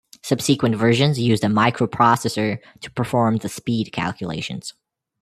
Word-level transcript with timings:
Subsequent 0.23 0.73
versions 0.77 1.19
used 1.19 1.43
a 1.43 1.47
microprocessor 1.47 2.57
to 2.79 2.89
perform 2.93 3.37
the 3.37 3.49
speed 3.49 3.91
calculations. 3.91 4.73